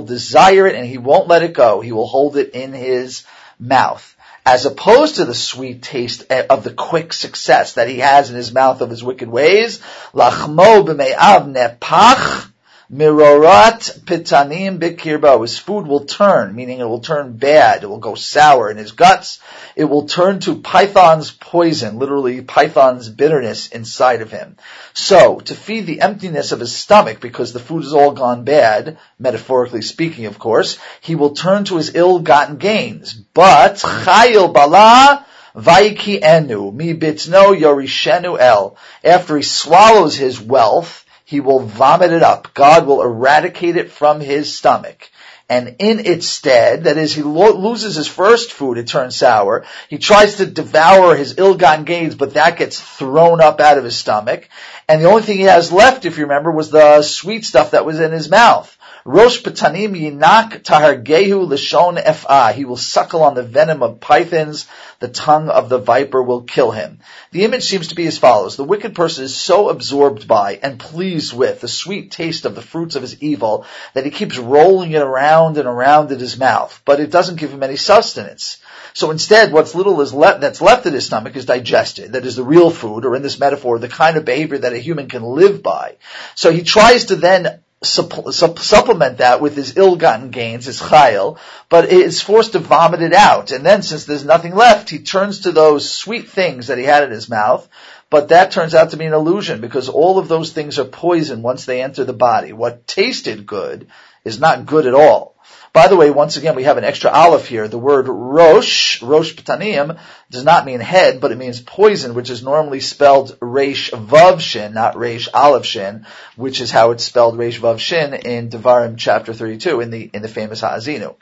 desire 0.02 0.66
it 0.66 0.74
and 0.74 0.86
he 0.86 0.98
won't 0.98 1.28
let 1.28 1.42
it 1.42 1.54
go. 1.54 1.80
He 1.80 1.92
will 1.92 2.06
hold 2.06 2.36
it 2.36 2.50
in 2.50 2.72
his 2.74 3.24
mouth. 3.58 4.14
As 4.44 4.66
opposed 4.66 5.16
to 5.16 5.24
the 5.24 5.34
sweet 5.34 5.82
taste 5.82 6.30
of 6.30 6.62
the 6.62 6.72
quick 6.72 7.12
success 7.12 7.72
that 7.72 7.88
he 7.88 7.98
has 7.98 8.30
in 8.30 8.36
his 8.36 8.52
mouth 8.52 8.80
of 8.80 8.90
his 8.90 9.02
wicked 9.02 9.28
ways. 9.28 9.80
Lachmo 10.12 10.84
b'me'av 10.86 11.52
nepach 11.52 12.50
Mirorat 12.92 13.98
pitanim 14.04 14.78
bikirbo. 14.78 15.42
His 15.42 15.58
food 15.58 15.88
will 15.88 16.04
turn, 16.04 16.54
meaning 16.54 16.78
it 16.78 16.88
will 16.88 17.00
turn 17.00 17.32
bad. 17.32 17.82
It 17.82 17.88
will 17.88 17.98
go 17.98 18.14
sour 18.14 18.70
in 18.70 18.76
his 18.76 18.92
guts. 18.92 19.40
It 19.74 19.86
will 19.86 20.06
turn 20.06 20.38
to 20.40 20.60
python's 20.60 21.32
poison, 21.32 21.98
literally 21.98 22.42
python's 22.42 23.08
bitterness 23.08 23.66
inside 23.68 24.22
of 24.22 24.30
him. 24.30 24.56
So, 24.92 25.40
to 25.40 25.54
feed 25.56 25.86
the 25.86 26.00
emptiness 26.00 26.52
of 26.52 26.60
his 26.60 26.76
stomach, 26.76 27.18
because 27.18 27.52
the 27.52 27.58
food 27.58 27.82
has 27.82 27.92
all 27.92 28.12
gone 28.12 28.44
bad, 28.44 28.98
metaphorically 29.18 29.82
speaking, 29.82 30.26
of 30.26 30.38
course, 30.38 30.78
he 31.00 31.16
will 31.16 31.30
turn 31.30 31.64
to 31.64 31.78
his 31.78 31.92
ill-gotten 31.96 32.58
gains. 32.58 33.14
But, 33.14 33.78
chayil 33.78 34.52
bala, 34.54 35.26
vaiki 35.56 36.22
enu, 36.22 36.70
mi 36.70 36.94
bitno 36.94 37.58
yorishenu 37.58 38.38
el. 38.38 38.76
After 39.02 39.36
he 39.36 39.42
swallows 39.42 40.14
his 40.14 40.40
wealth, 40.40 41.04
he 41.26 41.40
will 41.40 41.58
vomit 41.58 42.12
it 42.12 42.22
up. 42.22 42.54
God 42.54 42.86
will 42.86 43.02
eradicate 43.02 43.76
it 43.76 43.90
from 43.90 44.20
his 44.20 44.56
stomach. 44.56 45.10
And 45.48 45.76
in 45.80 45.98
its 45.98 46.28
stead, 46.28 46.84
that 46.84 46.96
is, 46.96 47.14
he 47.14 47.22
lo- 47.22 47.56
loses 47.56 47.96
his 47.96 48.06
first 48.06 48.52
food, 48.52 48.78
it 48.78 48.86
turns 48.86 49.16
sour. 49.16 49.64
He 49.88 49.98
tries 49.98 50.36
to 50.36 50.46
devour 50.46 51.16
his 51.16 51.36
ill-gotten 51.36 51.84
gains, 51.84 52.14
but 52.14 52.34
that 52.34 52.58
gets 52.58 52.80
thrown 52.80 53.40
up 53.40 53.60
out 53.60 53.76
of 53.76 53.82
his 53.82 53.96
stomach. 53.96 54.48
And 54.88 55.00
the 55.00 55.08
only 55.08 55.22
thing 55.22 55.38
he 55.38 55.44
has 55.44 55.72
left, 55.72 56.04
if 56.04 56.16
you 56.16 56.24
remember, 56.24 56.52
was 56.52 56.70
the 56.70 57.02
sweet 57.02 57.44
stuff 57.44 57.72
that 57.72 57.84
was 57.84 57.98
in 57.98 58.12
his 58.12 58.28
mouth. 58.28 58.75
Rosh 59.06 59.40
Patanim 59.40 59.94
Yinak 59.94 60.64
Tahargehu 60.64 61.46
Lishon 61.46 61.96
Ef'ah. 61.96 62.52
He 62.52 62.64
will 62.64 62.76
suckle 62.76 63.22
on 63.22 63.36
the 63.36 63.44
venom 63.44 63.80
of 63.80 64.00
pythons. 64.00 64.66
The 64.98 65.06
tongue 65.06 65.48
of 65.48 65.68
the 65.68 65.78
viper 65.78 66.20
will 66.20 66.42
kill 66.42 66.72
him. 66.72 66.98
The 67.30 67.44
image 67.44 67.62
seems 67.62 67.88
to 67.88 67.94
be 67.94 68.08
as 68.08 68.18
follows. 68.18 68.56
The 68.56 68.64
wicked 68.64 68.96
person 68.96 69.22
is 69.22 69.36
so 69.36 69.68
absorbed 69.68 70.26
by 70.26 70.58
and 70.60 70.80
pleased 70.80 71.32
with 71.32 71.60
the 71.60 71.68
sweet 71.68 72.10
taste 72.10 72.46
of 72.46 72.56
the 72.56 72.62
fruits 72.62 72.96
of 72.96 73.02
his 73.02 73.22
evil 73.22 73.64
that 73.94 74.04
he 74.04 74.10
keeps 74.10 74.38
rolling 74.38 74.90
it 74.90 75.02
around 75.02 75.56
and 75.56 75.68
around 75.68 76.10
in 76.10 76.18
his 76.18 76.36
mouth, 76.36 76.82
but 76.84 76.98
it 76.98 77.12
doesn't 77.12 77.38
give 77.38 77.52
him 77.52 77.62
any 77.62 77.76
sustenance. 77.76 78.58
So 78.92 79.12
instead, 79.12 79.52
what's 79.52 79.76
little 79.76 80.00
is 80.00 80.10
that's 80.10 80.60
left 80.60 80.84
in 80.84 80.94
his 80.94 81.06
stomach 81.06 81.36
is 81.36 81.44
digested. 81.44 82.14
That 82.14 82.26
is 82.26 82.34
the 82.34 82.42
real 82.42 82.70
food, 82.70 83.04
or 83.04 83.14
in 83.14 83.22
this 83.22 83.38
metaphor, 83.38 83.78
the 83.78 83.88
kind 83.88 84.16
of 84.16 84.24
behavior 84.24 84.58
that 84.58 84.72
a 84.72 84.78
human 84.78 85.08
can 85.08 85.22
live 85.22 85.62
by. 85.62 85.94
So 86.34 86.50
he 86.50 86.64
tries 86.64 87.04
to 87.06 87.14
then 87.14 87.60
supplement 87.82 89.18
that 89.18 89.40
with 89.40 89.54
his 89.54 89.76
ill-gotten 89.76 90.30
gains, 90.30 90.64
his 90.64 90.80
chayil, 90.80 91.38
but 91.68 91.86
is 91.86 92.22
forced 92.22 92.52
to 92.52 92.58
vomit 92.58 93.02
it 93.02 93.12
out. 93.12 93.50
And 93.50 93.64
then 93.64 93.82
since 93.82 94.06
there's 94.06 94.24
nothing 94.24 94.54
left, 94.54 94.88
he 94.88 95.00
turns 95.00 95.40
to 95.40 95.52
those 95.52 95.90
sweet 95.90 96.28
things 96.28 96.68
that 96.68 96.78
he 96.78 96.84
had 96.84 97.04
in 97.04 97.10
his 97.10 97.28
mouth, 97.28 97.68
but 98.08 98.28
that 98.28 98.50
turns 98.50 98.74
out 98.74 98.90
to 98.90 98.96
be 98.96 99.04
an 99.04 99.12
illusion 99.12 99.60
because 99.60 99.88
all 99.88 100.18
of 100.18 100.28
those 100.28 100.52
things 100.52 100.78
are 100.78 100.84
poison 100.84 101.42
once 101.42 101.64
they 101.64 101.82
enter 101.82 102.04
the 102.04 102.12
body. 102.12 102.52
What 102.52 102.86
tasted 102.86 103.46
good 103.46 103.88
is 104.24 104.40
not 104.40 104.66
good 104.66 104.86
at 104.86 104.94
all. 104.94 105.35
By 105.76 105.88
the 105.88 105.96
way, 105.96 106.10
once 106.10 106.38
again, 106.38 106.54
we 106.54 106.62
have 106.62 106.78
an 106.78 106.84
extra 106.84 107.10
aleph 107.10 107.48
here. 107.48 107.68
The 107.68 107.76
word 107.76 108.08
rosh, 108.08 109.02
rosh 109.02 109.34
ptanim, 109.34 109.98
does 110.30 110.42
not 110.42 110.64
mean 110.64 110.80
head, 110.80 111.20
but 111.20 111.32
it 111.32 111.36
means 111.36 111.60
poison, 111.60 112.14
which 112.14 112.30
is 112.30 112.42
normally 112.42 112.80
spelled 112.80 113.36
resh 113.42 113.90
vav 113.90 114.40
shin, 114.40 114.72
not 114.72 114.96
resh 114.96 115.28
aleph 115.34 115.66
shin, 115.66 116.06
which 116.34 116.62
is 116.62 116.70
how 116.70 116.92
it's 116.92 117.04
spelled 117.04 117.36
resh 117.36 117.60
vav 117.60 117.78
shin 117.78 118.14
in 118.14 118.48
Devarim 118.48 118.96
chapter 118.96 119.34
32 119.34 119.82
in 119.82 119.90
the, 119.90 120.10
in 120.14 120.22
the 120.22 120.28
famous 120.28 120.62
Ha'azinu. 120.62 121.14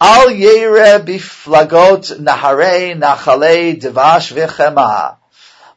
Al 0.00 0.32
yere 0.32 0.98
biflagot 0.98 2.18
nahare 2.18 2.98
nachale 3.00 3.80
devash 3.80 4.32
v'chema. 4.34 5.18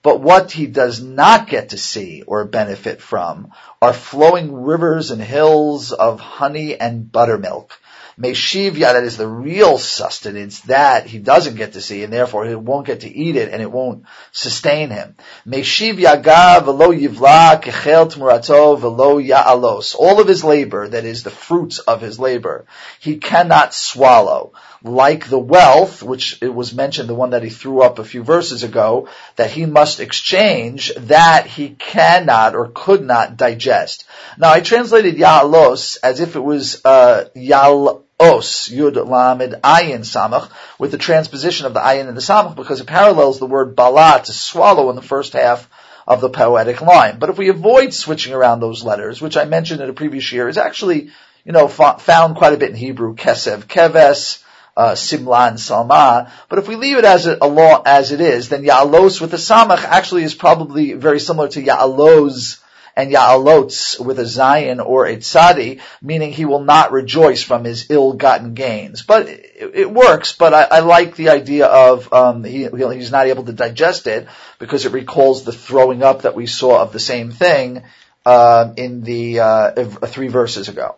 But 0.02 0.22
what 0.22 0.52
he 0.52 0.66
does 0.66 1.00
not 1.00 1.48
get 1.48 1.70
to 1.70 1.78
see 1.78 2.24
or 2.24 2.46
benefit 2.46 3.04
from 3.04 3.52
are 3.84 3.94
flowing 3.94 4.52
rivers 4.52 5.12
and 5.12 5.22
hills 5.22 5.92
of 5.92 6.20
honey 6.20 6.76
and 6.76 7.12
buttermilk 7.12 7.80
Meshivya, 8.18 8.94
that 8.94 9.04
is 9.04 9.18
the 9.18 9.28
real 9.28 9.78
sustenance, 9.78 10.62
that 10.62 11.06
he 11.06 11.20
doesn't 11.20 11.56
get 11.56 11.74
to 11.74 11.82
see, 11.82 12.04
and 12.04 12.14
therefore 12.14 12.46
he 12.46 12.56
won't 12.56 12.88
get 12.88 13.02
to 13.02 13.10
eat 13.10 13.36
it, 13.36 13.52
and 13.52 13.62
it 13.62 13.70
won't 13.70 14.06
sustain 14.32 14.90
him. 14.90 15.16
Meshivya 15.46 16.24
ga 16.24 16.62
velo 16.62 16.94
yivla 16.94 17.62
kechel 17.62 18.10
tmurato 18.10 18.80
velo 18.80 19.20
ya'alos. 19.20 19.96
All 19.96 20.22
of 20.22 20.30
his 20.30 20.46
labor, 20.46 20.88
that 20.88 21.04
is 21.04 21.24
the 21.24 21.30
fruits 21.30 21.80
of 21.80 22.00
his 22.00 22.18
labor, 22.18 22.66
he 23.02 23.18
cannot 23.18 23.74
swallow. 23.74 24.54
Like 24.82 25.28
the 25.28 25.40
wealth, 25.40 26.04
which 26.04 26.42
it 26.42 26.54
was 26.54 26.74
mentioned, 26.74 27.10
the 27.10 27.16
one 27.16 27.32
that 27.32 27.44
he 27.44 27.50
threw 27.50 27.82
up 27.82 28.00
a 28.00 28.06
few 28.06 28.24
verses 28.24 28.64
ago, 28.64 29.10
that 29.36 29.52
he 29.52 29.66
must 29.66 30.00
exchange, 30.00 30.94
that 30.96 31.48
he 31.48 31.70
cannot 31.70 32.56
or 32.56 32.70
could 32.74 33.04
not 33.04 33.36
digest. 33.36 34.06
Now 34.38 34.52
I 34.52 34.62
translated 34.62 35.16
ya'alos 35.16 35.98
as 36.02 36.22
if 36.22 36.36
it 36.36 36.40
was, 36.40 36.86
uh, 36.86 37.26
os, 38.20 38.70
yud, 38.70 38.96
lamed, 38.96 39.56
ayin, 39.64 40.00
samach, 40.00 40.50
with 40.80 40.92
the 40.92 40.98
transposition 40.98 41.66
of 41.66 41.74
the 41.74 41.80
ayin 41.80 42.08
and 42.08 42.18
the 42.18 42.22
samach, 42.22 42.56
because 42.56 42.82
it 42.82 42.88
parallels 42.88 43.40
the 43.40 43.46
word 43.46 43.76
bala, 43.76 44.22
to 44.24 44.32
swallow 44.32 44.90
in 44.90 44.96
the 44.96 45.02
first 45.02 45.34
half 45.34 45.70
of 46.08 46.22
the 46.22 46.30
poetic 46.30 46.82
line. 46.82 47.18
But 47.20 47.30
if 47.30 47.38
we 47.38 47.50
avoid 47.50 47.94
switching 47.94 48.34
around 48.34 48.60
those 48.60 48.84
letters, 48.84 49.22
which 49.22 49.38
I 49.38 49.46
mentioned 49.46 49.82
in 49.82 49.90
a 49.90 49.94
previous 49.94 50.24
shiur, 50.24 50.50
is 50.50 50.58
actually 50.58 51.10
you 51.46 51.52
know, 51.52 51.68
found 51.68 52.36
quite 52.36 52.54
a 52.54 52.58
bit 52.58 52.72
in 52.72 52.76
Hebrew, 52.76 53.16
kesev, 53.16 53.66
keves, 53.66 54.44
uh, 54.76 54.92
simlan, 54.92 55.54
salma. 55.54 56.30
But 56.50 56.60
if 56.60 56.68
we 56.68 56.76
leave 56.76 56.98
it 56.98 57.06
as 57.06 57.28
a, 57.28 57.38
a, 57.40 57.48
law 57.48 57.82
as 57.86 58.12
it 58.12 58.20
is, 58.20 58.50
then 58.50 58.64
ya'alos 58.64 59.22
with 59.22 59.32
the 59.32 59.38
samach 59.38 59.84
actually 59.84 60.24
is 60.24 60.34
probably 60.34 60.94
very 60.94 61.20
similar 61.20 61.48
to 61.50 61.62
ya'alos 61.62 62.60
and 62.96 63.12
ya'alots 63.12 64.00
with 64.00 64.20
a 64.20 64.24
zayin 64.24 64.84
or 64.84 65.06
a 65.06 65.18
tzadi, 65.18 65.82
meaning 66.02 66.32
he 66.32 66.46
will 66.46 66.64
not 66.64 66.92
rejoice 66.92 67.44
from 67.44 67.64
his 67.64 67.90
ill-gotten 67.90 68.54
gains. 68.54 69.02
But 69.02 69.28
it, 69.28 69.72
it 69.74 69.92
works, 69.92 70.34
but 70.34 70.54
I, 70.54 70.64
I, 70.64 70.80
like 70.80 71.16
the 71.16 71.30
idea 71.30 71.66
of 71.68 72.12
um, 72.14 72.44
he, 72.44 72.68
he's 72.68 73.12
not 73.12 73.28
able 73.28 73.44
to 73.44 73.54
digest 73.54 74.08
it 74.08 74.28
because 74.60 74.86
it 74.86 74.94
recalls 74.94 75.44
the 75.44 75.52
throwing 75.52 76.04
up 76.04 76.22
that 76.22 76.36
we 76.36 76.48
saw 76.48 76.82
of 76.82 76.94
the 76.94 77.00
same 77.00 77.32
thing 77.32 77.84
uh, 78.26 78.74
in 78.78 79.02
the 79.02 79.40
uh, 79.40 79.72
three 80.08 80.30
verses 80.30 80.70
ago. 80.70 80.96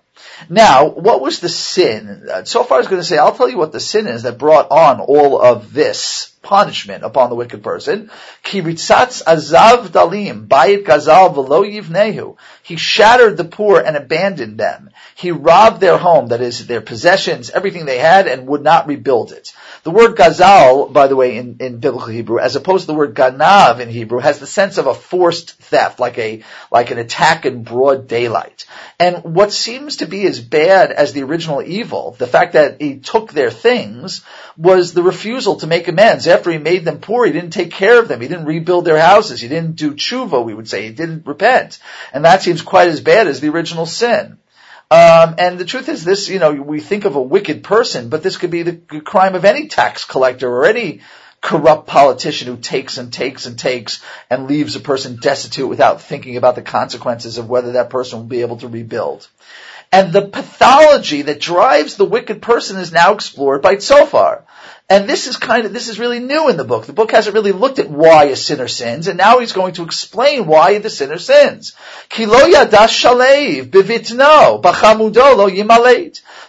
Now, 0.49 0.87
what 0.87 1.21
was 1.21 1.39
the 1.39 1.49
sin? 1.49 2.23
Tzofar, 2.27 2.71
I 2.71 2.77
was 2.77 2.87
going 2.87 3.01
to 3.01 3.07
say, 3.07 3.17
I'll 3.17 3.35
tell 3.35 3.49
you 3.49 3.57
what 3.57 3.71
the 3.71 3.79
sin 3.79 4.07
is 4.07 4.23
that 4.23 4.37
brought 4.37 4.69
on 4.71 4.99
all 4.99 5.41
of 5.41 5.73
this 5.73 6.33
punishment 6.47 7.03
upon 7.03 7.29
the 7.29 7.35
wicked 7.35 7.61
person. 7.61 8.09
Kiritzatz 8.43 9.21
azav 9.23 9.87
dalim, 9.87 10.47
bayit 10.47 10.85
gazal 10.85 11.33
velo 11.35 11.63
yivnehu. 11.63 12.37
He 12.63 12.77
shattered 12.77 13.35
the 13.35 13.43
poor 13.43 13.81
and 13.81 13.97
abandoned 13.97 14.57
them. 14.57 14.89
He 15.15 15.31
robbed 15.31 15.81
their 15.81 15.97
home, 15.97 16.27
that 16.27 16.41
is, 16.41 16.65
their 16.67 16.81
possessions, 16.81 17.49
everything 17.49 17.85
they 17.85 17.97
had, 17.97 18.27
and 18.27 18.47
would 18.47 18.63
not 18.63 18.87
rebuild 18.87 19.33
it. 19.33 19.53
The 19.83 19.91
word 19.91 20.15
gazal, 20.15 20.91
by 20.91 21.07
the 21.07 21.15
way, 21.15 21.37
in, 21.37 21.57
in 21.59 21.79
biblical 21.79 22.09
Hebrew, 22.09 22.39
as 22.39 22.55
opposed 22.55 22.83
to 22.83 22.87
the 22.87 22.97
word 22.97 23.13
ganav 23.13 23.79
in 23.79 23.89
Hebrew, 23.89 24.19
has 24.19 24.39
the 24.39 24.47
sense 24.47 24.77
of 24.77 24.87
a 24.87 24.93
forced 24.93 25.53
theft, 25.53 25.99
like 25.99 26.17
a, 26.17 26.43
like 26.71 26.91
an 26.91 26.97
attack 26.97 27.45
in 27.45 27.63
broad 27.63 28.07
daylight. 28.07 28.65
And 28.99 29.23
what 29.23 29.51
seems 29.51 29.97
to 29.97 30.06
be 30.09 30.25
as 30.25 30.39
bad 30.39 30.91
as 30.91 31.13
the 31.13 31.23
original 31.23 31.61
evil, 31.61 32.15
the 32.17 32.27
fact 32.27 32.53
that 32.53 32.81
he 32.81 32.97
took 32.97 33.31
their 33.31 33.51
things, 33.51 34.23
was 34.57 34.93
the 34.93 35.03
refusal 35.03 35.57
to 35.57 35.67
make 35.67 35.87
amends. 35.87 36.27
After 36.27 36.51
he 36.51 36.57
made 36.57 36.85
them 36.85 36.99
poor, 36.99 37.25
he 37.25 37.31
didn't 37.31 37.51
take 37.51 37.71
care 37.71 37.99
of 37.99 38.07
them. 38.07 38.21
He 38.21 38.27
didn't 38.27 38.45
rebuild 38.45 38.85
their 38.85 38.99
houses. 38.99 39.41
He 39.41 39.47
didn't 39.47 39.75
do 39.75 39.93
tshuva, 39.93 40.43
we 40.43 40.53
would 40.53 40.69
say. 40.69 40.83
He 40.83 40.91
didn't 40.91 41.27
repent. 41.27 41.79
And 42.13 42.25
that 42.25 42.41
seems 42.41 42.61
quite 42.61 42.89
as 42.89 43.01
bad 43.01 43.27
as 43.27 43.39
the 43.39 43.49
original 43.49 43.85
sin. 43.85 44.37
Um, 44.89 45.35
and 45.37 45.59
the 45.59 45.65
truth 45.65 45.89
is 45.89 46.05
this, 46.05 46.29
you 46.29 46.39
know, 46.39 46.53
we 46.53 46.79
think 46.79 47.03
of 47.05 47.15
a 47.15 47.21
wicked 47.21 47.63
person, 47.63 48.09
but 48.09 48.23
this 48.23 48.37
could 48.37 48.51
be 48.51 48.63
the 48.63 49.01
crime 49.01 49.35
of 49.35 49.43
any 49.43 49.67
tax 49.67 50.05
collector 50.05 50.49
or 50.49 50.65
any 50.65 51.01
corrupt 51.41 51.87
politician 51.87 52.47
who 52.47 52.57
takes 52.57 52.97
and 52.97 53.13
takes 53.13 53.45
and 53.45 53.59
takes 53.59 54.03
and 54.29 54.47
leaves 54.47 54.75
a 54.75 54.79
person 54.79 55.17
destitute 55.21 55.69
without 55.69 56.01
thinking 56.01 56.37
about 56.37 56.55
the 56.55 56.61
consequences 56.61 57.37
of 57.37 57.49
whether 57.49 57.73
that 57.73 57.89
person 57.89 58.19
will 58.19 58.25
be 58.25 58.41
able 58.41 58.57
to 58.57 58.67
rebuild. 58.67 59.27
And 59.91 60.11
the 60.11 60.27
pathology 60.27 61.21
that 61.23 61.39
drives 61.39 61.95
the 61.95 62.05
wicked 62.05 62.41
person 62.41 62.77
is 62.77 62.91
now 62.91 63.13
explored 63.13 63.61
by 63.61 63.77
Tzofar. 63.77 64.43
And 64.89 65.09
this 65.09 65.27
is 65.27 65.35
kind 65.35 65.65
of, 65.65 65.73
this 65.73 65.89
is 65.89 65.99
really 65.99 66.19
new 66.19 66.47
in 66.47 66.55
the 66.55 66.63
book. 66.63 66.85
The 66.85 66.93
book 66.93 67.11
hasn't 67.11 67.33
really 67.33 67.51
looked 67.51 67.79
at 67.79 67.89
why 67.89 68.25
a 68.25 68.37
sinner 68.37 68.69
sins, 68.69 69.09
and 69.09 69.17
now 69.17 69.39
he's 69.39 69.51
going 69.51 69.73
to 69.73 69.83
explain 69.83 70.45
why 70.45 70.77
the 70.79 70.89
sinner 70.89 71.17
sins. 71.17 71.73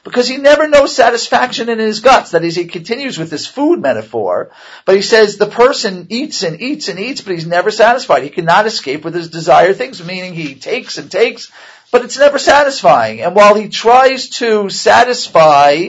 Because 0.04 0.28
he 0.28 0.36
never 0.36 0.68
knows 0.68 0.94
satisfaction 0.94 1.68
in 1.68 1.80
his 1.80 1.98
guts. 1.98 2.30
That 2.30 2.44
is, 2.44 2.54
he 2.54 2.66
continues 2.66 3.18
with 3.18 3.30
this 3.30 3.48
food 3.48 3.80
metaphor, 3.80 4.52
but 4.84 4.94
he 4.94 5.02
says 5.02 5.36
the 5.36 5.46
person 5.46 6.06
eats 6.08 6.44
and 6.44 6.60
eats 6.60 6.88
and 6.88 7.00
eats, 7.00 7.20
but 7.20 7.34
he's 7.34 7.46
never 7.46 7.72
satisfied. 7.72 8.22
He 8.22 8.30
cannot 8.30 8.66
escape 8.66 9.04
with 9.04 9.14
his 9.14 9.30
desired 9.30 9.76
things, 9.76 10.04
meaning 10.04 10.34
he 10.34 10.54
takes 10.54 10.96
and 10.96 11.10
takes, 11.10 11.50
but 11.90 12.04
it's 12.04 12.18
never 12.18 12.38
satisfying. 12.38 13.20
And 13.20 13.34
while 13.34 13.54
he 13.54 13.68
tries 13.68 14.28
to 14.40 14.68
satisfy 14.70 15.88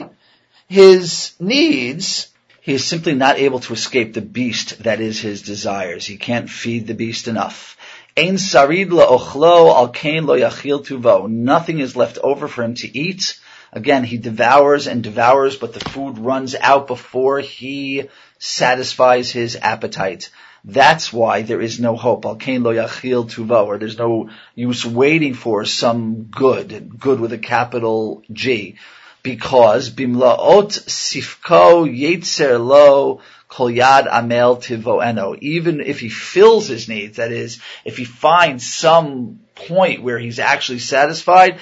his 0.68 1.32
needs, 1.38 2.28
he 2.62 2.74
is 2.74 2.84
simply 2.84 3.14
not 3.14 3.38
able 3.38 3.60
to 3.60 3.72
escape 3.72 4.14
the 4.14 4.20
beast 4.20 4.82
that 4.82 5.00
is 5.00 5.20
his 5.20 5.42
desires. 5.42 6.06
He 6.06 6.16
can't 6.16 6.48
feed 6.48 6.86
the 6.86 6.94
beast 6.94 7.28
enough. 7.28 7.76
Ein 8.16 8.34
sarid 8.34 8.90
la'ochlo 8.90 9.74
al 9.74 9.88
kain 9.88 10.26
lo 10.26 10.38
yachil 10.38 10.84
tuvo. 10.84 11.28
Nothing 11.28 11.80
is 11.80 11.96
left 11.96 12.18
over 12.22 12.48
for 12.48 12.62
him 12.62 12.74
to 12.74 12.98
eat. 12.98 13.38
Again, 13.72 14.04
he 14.04 14.18
devours 14.18 14.88
and 14.88 15.02
devours, 15.02 15.56
but 15.56 15.72
the 15.72 15.88
food 15.90 16.18
runs 16.18 16.54
out 16.54 16.86
before 16.86 17.38
he 17.38 18.08
satisfies 18.38 19.30
his 19.30 19.56
appetite. 19.56 20.30
That's 20.64 21.12
why 21.12 21.42
there 21.42 21.60
is 21.60 21.80
no 21.80 21.96
hope. 21.96 22.24
Al 22.26 22.36
kain 22.36 22.62
lo 22.62 22.72
yachil 22.72 23.30
tuvo, 23.30 23.66
or 23.66 23.78
there's 23.78 23.98
no 23.98 24.30
use 24.54 24.84
waiting 24.84 25.34
for 25.34 25.64
some 25.64 26.24
good, 26.24 26.98
good 26.98 27.20
with 27.20 27.32
a 27.32 27.38
capital 27.38 28.22
G 28.32 28.76
because 29.22 29.90
bimlaot 29.90 30.72
sifko 30.86 31.86
yetzer 31.86 32.64
lo 32.64 33.20
kol 33.48 33.68
yad 33.68 34.06
amel 34.10 34.56
tivoeno. 34.56 35.38
Even 35.40 35.80
if 35.80 36.00
he 36.00 36.08
fills 36.08 36.68
his 36.68 36.88
needs, 36.88 37.16
that 37.16 37.32
is, 37.32 37.60
if 37.84 37.96
he 37.96 38.04
finds 38.04 38.66
some 38.66 39.40
point 39.54 40.02
where 40.02 40.18
he's 40.18 40.38
actually 40.38 40.78
satisfied, 40.78 41.58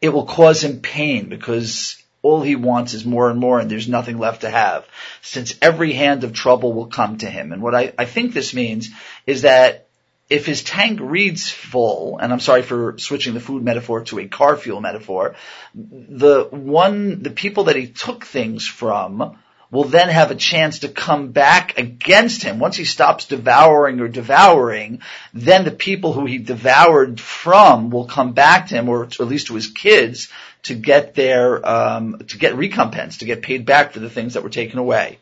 it 0.00 0.10
will 0.10 0.26
cause 0.26 0.62
him 0.62 0.80
pain 0.80 1.28
because 1.28 2.02
all 2.26 2.42
he 2.42 2.56
wants 2.56 2.92
is 2.92 3.04
more 3.04 3.30
and 3.30 3.38
more 3.38 3.60
and 3.60 3.70
there's 3.70 3.88
nothing 3.88 4.18
left 4.18 4.40
to 4.40 4.50
have. 4.50 4.86
Since 5.22 5.54
every 5.62 5.92
hand 5.92 6.24
of 6.24 6.32
trouble 6.32 6.72
will 6.72 6.86
come 6.86 7.18
to 7.18 7.30
him. 7.30 7.52
And 7.52 7.62
what 7.62 7.74
I, 7.74 7.92
I 7.96 8.04
think 8.04 8.34
this 8.34 8.52
means 8.52 8.90
is 9.26 9.42
that 9.42 9.86
if 10.28 10.44
his 10.44 10.64
tank 10.64 10.98
reads 11.00 11.48
full, 11.50 12.18
and 12.18 12.32
I'm 12.32 12.40
sorry 12.40 12.62
for 12.62 12.98
switching 12.98 13.34
the 13.34 13.40
food 13.40 13.62
metaphor 13.62 14.02
to 14.04 14.18
a 14.18 14.26
car 14.26 14.56
fuel 14.56 14.80
metaphor, 14.80 15.36
the 15.74 16.48
one, 16.50 17.22
the 17.22 17.30
people 17.30 17.64
that 17.64 17.76
he 17.76 17.86
took 17.86 18.24
things 18.24 18.66
from 18.66 19.38
will 19.70 19.84
then 19.84 20.08
have 20.08 20.30
a 20.30 20.36
chance 20.36 20.80
to 20.80 20.88
come 20.88 21.32
back 21.32 21.78
against 21.78 22.42
him. 22.42 22.58
Once 22.58 22.76
he 22.76 22.84
stops 22.84 23.26
devouring 23.26 24.00
or 24.00 24.08
devouring, 24.08 25.00
then 25.34 25.64
the 25.64 25.70
people 25.70 26.12
who 26.12 26.26
he 26.26 26.38
devoured 26.38 27.20
from 27.20 27.90
will 27.90 28.06
come 28.06 28.32
back 28.32 28.68
to 28.68 28.74
him, 28.74 28.88
or 28.88 29.04
at 29.04 29.20
least 29.20 29.48
to 29.48 29.54
his 29.54 29.68
kids, 29.68 30.28
to 30.62 30.74
get 30.74 31.14
their, 31.14 31.66
um, 31.68 32.18
to 32.28 32.38
get 32.38 32.56
recompense, 32.56 33.18
to 33.18 33.24
get 33.24 33.42
paid 33.42 33.66
back 33.66 33.92
for 33.92 34.00
the 34.00 34.10
things 34.10 34.34
that 34.34 34.42
were 34.42 34.50
taken 34.50 34.78
away. 34.78 35.18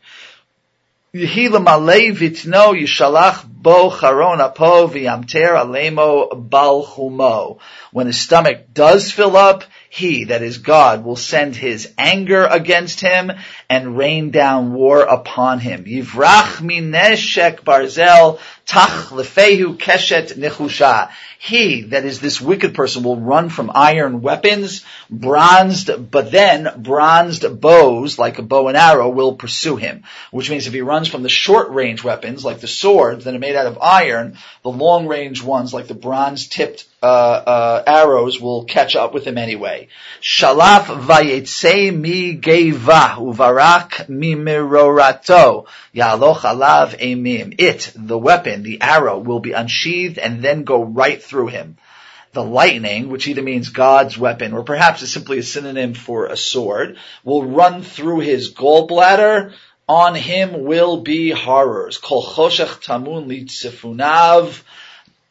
When 7.91 8.07
his 8.07 8.19
stomach 8.19 8.73
does 8.73 9.11
fill 9.11 9.37
up, 9.37 9.63
he, 9.95 10.25
that 10.25 10.41
is 10.41 10.57
God, 10.57 11.05
will 11.05 11.15
send 11.15 11.55
his 11.55 11.89
anger 11.97 12.45
against 12.45 12.99
him 12.99 13.31
and 13.69 13.97
rain 13.97 14.29
down 14.29 14.73
war 14.73 14.99
upon 15.03 15.59
him. 15.59 15.85
Yivrach 15.85 16.59
mineshek 16.59 17.61
barzel 17.61 18.39
tach 18.65 19.09
lefehu 19.09 19.77
keshet 19.77 20.33
nechusha. 20.37 21.09
He, 21.37 21.83
that 21.83 22.05
is 22.05 22.19
this 22.19 22.41
wicked 22.41 22.73
person, 22.73 23.03
will 23.03 23.19
run 23.19 23.49
from 23.49 23.71
iron 23.75 24.23
weapons, 24.23 24.83
bronzed, 25.11 26.09
but 26.09 26.31
then 26.31 26.67
bronzed 26.77 27.61
bows, 27.61 28.17
like 28.17 28.39
a 28.39 28.41
bow 28.41 28.67
and 28.67 28.75
arrow, 28.75 29.09
will 29.09 29.35
pursue 29.35 29.75
him. 29.75 30.05
Which 30.31 30.49
means 30.49 30.65
if 30.65 30.73
he 30.73 30.81
runs 30.81 31.07
from 31.07 31.21
the 31.21 31.29
short 31.29 31.69
range 31.69 32.03
weapons, 32.03 32.43
like 32.43 32.61
the 32.61 32.67
swords 32.67 33.25
that 33.25 33.35
are 33.35 33.39
made 33.39 33.55
out 33.55 33.67
of 33.67 33.77
iron, 33.79 34.37
the 34.63 34.71
long 34.71 35.05
range 35.05 35.43
ones, 35.43 35.71
like 35.71 35.87
the 35.87 35.93
bronze 35.93 36.47
tipped 36.47 36.87
uh, 37.03 37.05
uh, 37.05 37.83
arrows, 37.85 38.41
will 38.41 38.63
catch 38.63 38.95
up 38.95 39.13
with 39.13 39.27
him 39.27 39.37
anyway. 39.37 39.87
Shalaf 40.21 40.85
vayetse 40.85 41.95
mi 41.95 42.33
geva 42.33 43.17
uvarak 43.19 44.09
mi 44.09 44.33
mirorato 44.33 45.67
yaloch 45.93 46.39
alav 46.39 46.99
emim. 46.99 47.53
It, 47.59 47.91
the 47.95 48.17
weapon, 48.17 48.54
the 48.63 48.81
arrow, 48.81 49.17
will 49.17 49.39
be 49.39 49.53
unsheathed 49.53 50.17
and 50.17 50.41
then 50.41 50.63
go 50.63 50.83
right 50.83 51.21
through 51.21 51.47
him. 51.47 51.77
The 52.33 52.43
lightning, 52.43 53.09
which 53.09 53.27
either 53.27 53.41
means 53.41 53.69
God's 53.69 54.17
weapon 54.17 54.53
or 54.53 54.63
perhaps 54.63 55.01
is 55.01 55.11
simply 55.11 55.39
a 55.39 55.43
synonym 55.43 55.93
for 55.93 56.25
a 56.25 56.35
sword, 56.35 56.97
will 57.23 57.45
run 57.45 57.81
through 57.81 58.19
his 58.19 58.53
gallbladder. 58.53 59.53
On 59.87 60.15
him 60.15 60.63
will 60.65 61.01
be 61.01 61.29
horrors. 61.29 61.97
Kol 61.97 62.23
choshech 62.23 62.83
tamun 62.83 63.27
litzifunav 63.27 64.61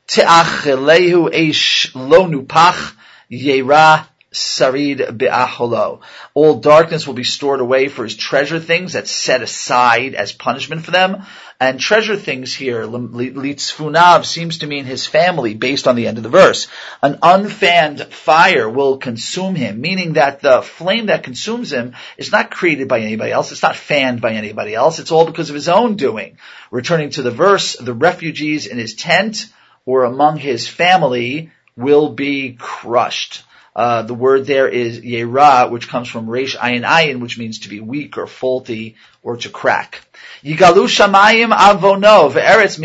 te'achelehu 0.06 1.30
eish 1.32 1.94
lo 1.94 2.26
nupach 2.26 2.94
yera 3.30 4.06
sarid 4.34 5.16
be'aholo. 5.16 6.00
All 6.34 6.56
darkness 6.60 7.06
will 7.06 7.14
be 7.14 7.24
stored 7.24 7.60
away 7.60 7.88
for 7.88 8.04
his 8.04 8.16
treasure 8.16 8.60
things 8.60 8.92
that's 8.92 9.10
set 9.10 9.42
aside 9.42 10.14
as 10.14 10.32
punishment 10.32 10.84
for 10.84 10.90
them. 10.90 11.22
And 11.60 11.78
treasure 11.78 12.16
things 12.16 12.52
here, 12.52 12.84
litzfunav, 12.84 14.24
seems 14.24 14.58
to 14.58 14.66
mean 14.66 14.84
his 14.84 15.06
family 15.06 15.54
based 15.54 15.86
on 15.86 15.94
the 15.94 16.08
end 16.08 16.16
of 16.16 16.24
the 16.24 16.28
verse. 16.28 16.66
An 17.00 17.18
unfanned 17.22 18.12
fire 18.12 18.68
will 18.68 18.98
consume 18.98 19.54
him, 19.54 19.80
meaning 19.80 20.14
that 20.14 20.40
the 20.40 20.62
flame 20.62 21.06
that 21.06 21.22
consumes 21.22 21.72
him 21.72 21.94
is 22.18 22.32
not 22.32 22.50
created 22.50 22.88
by 22.88 23.00
anybody 23.00 23.30
else. 23.30 23.52
It's 23.52 23.62
not 23.62 23.76
fanned 23.76 24.20
by 24.20 24.32
anybody 24.32 24.74
else. 24.74 24.98
It's 24.98 25.12
all 25.12 25.26
because 25.26 25.48
of 25.48 25.54
his 25.54 25.68
own 25.68 25.96
doing. 25.96 26.38
Returning 26.70 27.10
to 27.10 27.22
the 27.22 27.30
verse, 27.30 27.76
the 27.76 27.94
refugees 27.94 28.66
in 28.66 28.76
his 28.76 28.94
tent 28.94 29.46
or 29.86 30.04
among 30.04 30.38
his 30.38 30.66
family 30.66 31.52
will 31.76 32.10
be 32.10 32.56
crushed. 32.58 33.44
Uh, 33.76 34.02
the 34.02 34.14
word 34.14 34.46
there 34.46 34.68
is 34.68 35.00
yera, 35.00 35.68
which 35.68 35.88
comes 35.88 36.08
from 36.08 36.30
resh 36.30 36.56
ayin 36.56 36.84
ayin, 36.84 37.20
which 37.20 37.38
means 37.38 37.60
to 37.60 37.68
be 37.68 37.80
weak 37.80 38.16
or 38.16 38.26
faulty 38.26 38.94
or 39.22 39.36
to 39.36 39.48
crack. 39.48 40.00
Yigalu 40.44 40.86
shamayim 40.86 41.52
avono 41.52 42.30
ve'eretz 42.30 42.78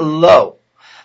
lo. 0.00 0.56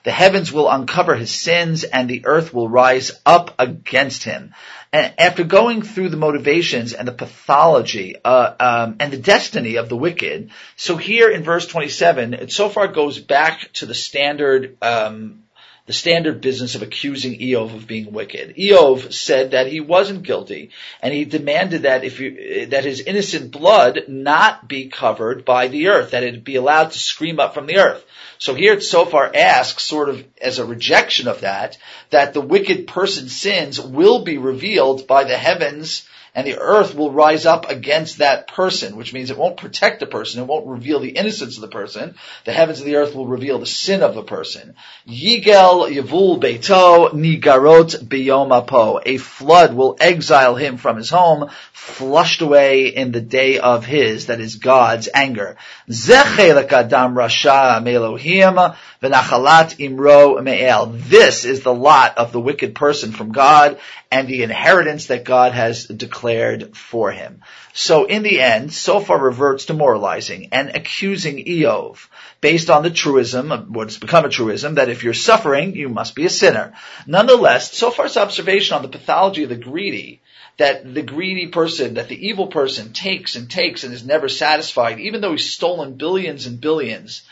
The 0.03 0.11
heavens 0.11 0.53
will 0.53 0.69
uncover 0.69 1.15
his 1.15 1.31
sins 1.31 1.83
and 1.83 2.07
the 2.07 2.25
earth 2.25 2.53
will 2.53 2.69
rise 2.69 3.11
up 3.25 3.55
against 3.59 4.23
him. 4.23 4.53
And 4.93 5.13
after 5.17 5.43
going 5.43 5.81
through 5.81 6.09
the 6.09 6.17
motivations 6.17 6.93
and 6.93 7.07
the 7.07 7.11
pathology 7.11 8.15
uh, 8.23 8.53
um, 8.59 8.95
and 9.01 9.11
the 9.11 9.17
destiny 9.17 9.75
of 9.75 9.89
the 9.89 9.97
wicked, 9.97 10.51
so 10.77 10.95
here 10.95 11.29
in 11.29 11.43
verse 11.43 11.67
27, 11.67 12.35
it 12.35 12.49
Tzofar 12.49 12.93
goes 12.93 13.19
back 13.19 13.69
to 13.73 13.85
the 13.85 13.93
standard 13.93 14.77
um, 14.81 15.43
the 15.87 15.93
standard 15.93 16.41
business 16.41 16.75
of 16.75 16.81
accusing 16.81 17.39
Iyov 17.39 17.73
of 17.73 17.87
being 17.87 18.11
wicked. 18.11 18.55
Iyov 18.57 19.13
said 19.13 19.51
that 19.51 19.67
he 19.67 19.79
wasn't 19.79 20.23
guilty, 20.23 20.71
and 21.01 21.13
he 21.13 21.23
demanded 21.23 21.83
that 21.83 22.03
if 22.03 22.19
you, 22.19 22.67
that 22.67 22.83
his 22.83 22.99
innocent 22.99 23.51
blood 23.51 24.03
not 24.09 24.67
be 24.67 24.89
covered 24.89 25.45
by 25.45 25.69
the 25.69 25.87
earth, 25.87 26.11
that 26.11 26.23
it 26.23 26.43
be 26.43 26.57
allowed 26.57 26.91
to 26.91 26.99
scream 26.99 27.39
up 27.39 27.53
from 27.53 27.67
the 27.67 27.77
earth. 27.77 28.05
So 28.37 28.53
here 28.53 28.73
it 28.73 28.79
Tzofar 28.79 29.33
asks, 29.33 29.83
sort 29.83 30.09
of 30.09 30.25
as 30.41 30.59
a 30.59 30.65
rejection 30.65 31.29
of 31.29 31.41
that, 31.41 31.77
that 32.09 32.33
the 32.33 32.41
wicked 32.41 32.87
person's 32.87 33.35
sins 33.35 33.79
will 33.79 34.23
be 34.23 34.37
revealed 34.37 35.07
by 35.07 35.23
the 35.23 35.37
heavens 35.37 36.07
and 36.37 36.45
the 36.45 36.59
earth 36.59 36.93
will 36.93 37.11
rise 37.11 37.47
up 37.47 37.67
against 37.67 38.19
that 38.19 38.47
person, 38.47 38.95
which 38.95 39.11
means 39.11 39.31
it 39.31 39.39
won't 39.39 39.57
protect 39.57 39.99
the 39.99 40.05
person, 40.05 40.39
it 40.39 40.45
won't 40.45 40.67
reveal 40.67 40.99
the 40.99 41.09
innocence 41.09 41.55
of 41.55 41.61
the 41.61 41.67
person. 41.67 42.13
The 42.45 42.53
heavens 42.53 42.79
and 42.79 42.87
the 42.87 42.97
earth 42.97 43.15
will 43.15 43.25
reveal 43.25 43.57
the 43.57 43.65
sin 43.65 44.03
of 44.03 44.13
the 44.13 44.21
person. 44.21 44.75
Yigel 45.07 45.91
Yavul 45.91 46.39
Beito 46.39 47.11
Nigarot 47.11 48.03
Biyomapo. 48.03 49.01
A 49.03 49.17
flood 49.17 49.73
will 49.73 49.97
exile 49.99 50.55
him 50.55 50.77
from 50.77 50.97
his 50.97 51.09
home, 51.09 51.49
flushed 51.73 52.43
away 52.43 52.89
in 52.89 53.11
the 53.11 53.21
day 53.21 53.57
of 53.57 53.83
his, 53.83 54.27
that 54.27 54.39
is 54.39 54.57
God's 54.57 55.09
anger. 55.11 55.57
Zechelek 55.89 56.71
Adam 56.71 57.15
Rasha 57.15 57.81
Melohim 57.81 58.75
V'nachalat 59.01 59.77
Imro 59.79 60.43
Me'el. 60.43 60.85
This 60.85 61.45
is 61.45 61.61
the 61.61 61.73
lot 61.73 62.19
of 62.19 62.31
the 62.31 62.39
wicked 62.39 62.75
person 62.75 63.11
from 63.11 63.31
God 63.31 63.79
and 64.11 64.27
the 64.27 64.43
inheritance 64.43 65.07
that 65.07 65.23
God 65.23 65.53
has 65.53 65.85
declared 65.85 66.26
for 66.75 67.11
him. 67.11 67.41
So 67.73 68.05
in 68.05 68.23
the 68.23 68.41
end, 68.41 68.73
Sophar 68.73 69.19
reverts 69.19 69.65
to 69.65 69.73
moralizing 69.73 70.49
and 70.51 70.69
accusing 70.69 71.45
Iyov 71.45 72.07
based 72.41 72.69
on 72.69 72.83
the 72.83 72.89
truism, 72.89 73.73
what's 73.73 73.97
become 73.97 74.25
a 74.25 74.29
truism, 74.29 74.75
that 74.75 74.89
if 74.89 75.03
you're 75.03 75.13
suffering, 75.13 75.75
you 75.75 75.89
must 75.89 76.15
be 76.15 76.25
a 76.25 76.29
sinner. 76.29 76.73
Nonetheless, 77.05 77.73
Sophar's 77.73 78.17
observation 78.17 78.75
on 78.75 78.81
the 78.81 78.87
pathology 78.87 79.43
of 79.43 79.49
the 79.49 79.55
greedy 79.55 80.21
that 80.57 80.91
the 80.93 81.03
greedy 81.03 81.47
person, 81.47 81.95
that 81.95 82.07
the 82.07 82.27
evil 82.27 82.47
person 82.47 82.91
takes 82.91 83.35
and 83.35 83.49
takes 83.49 83.83
and 83.83 83.93
is 83.93 84.03
never 84.03 84.27
satisfied, 84.27 84.99
even 84.99 85.21
though 85.21 85.31
he's 85.31 85.53
stolen 85.53 85.93
billions 85.93 86.47
and 86.47 86.59
billions. 86.59 87.23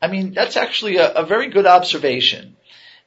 I 0.00 0.08
mean, 0.08 0.34
that's 0.34 0.56
actually 0.56 0.98
a, 0.98 1.10
a 1.12 1.26
very 1.26 1.48
good 1.48 1.66
observation. 1.66 2.56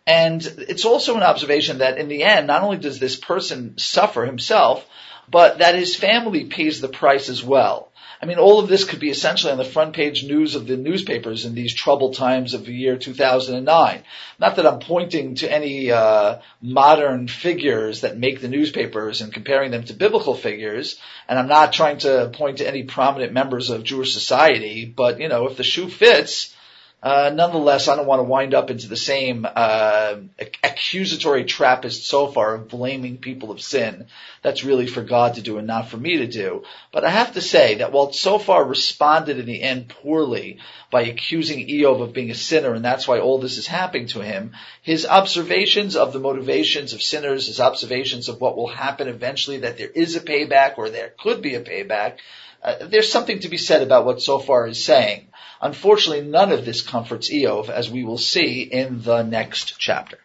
And 0.08 0.42
it's 0.68 0.86
also 0.86 1.16
an 1.16 1.24
observation 1.24 1.80
that 1.80 1.98
in 1.98 2.08
the 2.08 2.24
end, 2.24 2.48
not 2.48 2.64
only 2.64 2.78
does 2.78 2.98
this 2.98 3.16
person 3.16 3.78
suffer 3.78 4.26
himself, 4.26 4.86
but 5.30 5.60
that 5.60 5.76
his 5.76 5.96
family 5.96 6.46
pays 6.46 6.82
the 6.82 6.88
price 6.88 7.30
as 7.30 7.44
well. 7.44 7.92
I 8.20 8.26
mean, 8.26 8.40
all 8.40 8.60
of 8.60 8.68
this 8.68 8.84
could 8.84 9.00
be 9.00 9.12
essentially 9.12 9.52
on 9.52 9.60
the 9.60 9.64
front 9.64 9.94
page 9.94 10.24
news 10.24 10.56
of 10.56 10.66
the 10.66 10.76
newspapers 10.76 11.46
in 11.46 11.54
these 11.54 11.74
troubled 11.74 12.16
times 12.16 12.56
of 12.56 12.66
the 12.66 12.74
year 12.74 12.98
2009. 12.98 14.04
Not 14.40 14.56
that 14.56 14.66
I'm 14.66 14.80
pointing 14.80 15.36
to 15.36 15.52
any 15.52 15.92
uh, 15.92 16.40
modern 16.60 17.28
figures 17.28 18.02
that 18.02 18.18
make 18.18 18.42
the 18.42 18.48
newspapers 18.48 19.22
and 19.22 19.32
comparing 19.32 19.70
them 19.70 19.84
to 19.84 19.94
biblical 19.94 20.34
figures, 20.34 21.00
and 21.28 21.38
I'm 21.38 21.48
not 21.48 21.74
trying 21.74 22.00
to 22.00 22.32
point 22.34 22.58
to 22.58 22.68
any 22.68 22.84
prominent 22.84 23.34
members 23.34 23.70
of 23.70 23.84
Jewish 23.84 24.14
society. 24.14 24.86
But 24.86 25.20
you 25.20 25.28
know, 25.28 25.46
if 25.48 25.58
the 25.58 25.64
shoe 25.64 25.88
fits, 25.88 26.56
uh, 27.04 27.32
nonetheless, 27.32 27.88
I 27.88 27.96
don't 27.96 28.08
want 28.08 28.22
to 28.22 28.24
wind 28.24 28.56
up 28.56 28.72
into 28.72 28.88
the 28.88 28.98
same 28.98 29.46
uh, 29.46 30.16
accusatory 30.64 31.46
trappist 31.46 32.12
Tzofar 32.12 32.56
of 32.56 32.70
blaming 32.70 33.18
people 33.18 33.52
of 33.52 33.62
sin. 33.62 34.08
That's 34.42 34.64
really 34.64 34.88
for 34.88 35.04
God 35.04 35.36
to 35.36 35.42
do 35.42 35.60
and 35.60 35.68
not 35.68 35.90
for 35.90 35.98
me 35.98 36.18
to 36.18 36.28
do. 36.28 36.64
But 36.92 37.06
I 37.06 37.12
have 37.12 37.36
to 37.36 37.42
say 37.42 37.76
that 37.76 37.92
while 37.92 38.08
Tzofar 38.08 38.68
responded 38.68 39.38
in 39.38 39.46
the 39.46 39.62
end 39.62 39.90
poorly 39.90 40.58
by 40.90 41.04
accusing 41.04 41.68
Iyov 41.68 42.02
of 42.02 42.14
being 42.14 42.32
a 42.32 42.36
sinner, 42.36 42.74
and 42.74 42.84
that's 42.84 43.08
why 43.08 43.20
all 43.20 43.38
this 43.38 43.60
is 43.60 43.68
happening 43.68 44.08
to 44.08 44.22
him, 44.22 44.54
his 44.82 45.06
observations 45.06 45.96
of 45.96 46.14
the 46.14 46.20
motivations 46.20 46.94
of 46.94 47.04
sinners, 47.04 47.46
his 47.46 47.60
observations 47.60 48.28
of 48.28 48.42
what 48.42 48.58
will 48.58 48.70
happen 48.70 49.08
eventually, 49.08 49.60
that 49.60 49.78
there 49.78 49.92
is 49.94 50.16
a 50.16 50.20
payback 50.20 50.80
or 50.80 50.90
there 50.90 51.14
could 51.20 51.44
be 51.44 51.54
a 51.54 51.62
payback, 51.62 52.18
uh, 52.64 52.88
there's 52.88 53.12
something 53.12 53.40
to 53.42 53.50
be 53.50 53.58
said 53.58 53.84
about 53.84 54.06
what 54.06 54.22
Sophar 54.22 54.68
is 54.68 54.84
saying. 54.84 55.28
Unfortunately, 55.62 56.28
none 56.28 56.52
of 56.52 56.66
this 56.66 56.82
comforts 56.82 57.30
Iyov, 57.30 57.70
as 57.70 57.90
we 57.90 58.04
will 58.04 58.18
see 58.18 58.62
in 58.62 59.02
the 59.02 59.24
next 59.24 59.80
chapter. 59.80 60.20